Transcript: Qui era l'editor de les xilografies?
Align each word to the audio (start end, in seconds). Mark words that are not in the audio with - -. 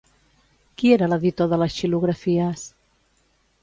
Qui 0.79 0.89
era 0.95 1.11
l'editor 1.13 1.53
de 1.53 1.61
les 1.65 1.79
xilografies? 1.79 2.69